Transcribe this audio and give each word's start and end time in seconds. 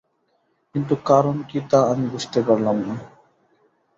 কিন্তু 0.75 0.93
কারণ 1.05 1.35
কী 1.49 1.59
তা 1.69 1.79
আমি 1.91 2.05
বুঝতে 2.07 2.39
পারলাম 2.47 2.77
না। 2.87 2.95